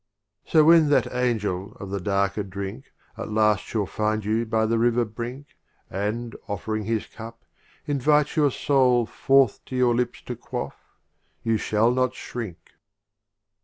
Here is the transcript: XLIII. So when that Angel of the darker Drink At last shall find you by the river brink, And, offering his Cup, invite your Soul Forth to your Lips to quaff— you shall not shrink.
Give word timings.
XLIII. 0.45 0.51
So 0.51 0.63
when 0.63 0.89
that 0.89 1.13
Angel 1.13 1.77
of 1.79 1.91
the 1.91 1.99
darker 2.01 2.41
Drink 2.41 2.85
At 3.19 3.29
last 3.29 3.61
shall 3.63 3.85
find 3.85 4.25
you 4.25 4.47
by 4.47 4.65
the 4.65 4.79
river 4.79 5.05
brink, 5.05 5.49
And, 5.91 6.35
offering 6.47 6.85
his 6.85 7.05
Cup, 7.05 7.45
invite 7.85 8.35
your 8.35 8.49
Soul 8.49 9.05
Forth 9.05 9.63
to 9.65 9.75
your 9.75 9.93
Lips 9.93 10.23
to 10.23 10.35
quaff— 10.35 10.75
you 11.43 11.57
shall 11.57 11.91
not 11.91 12.15
shrink. 12.15 12.71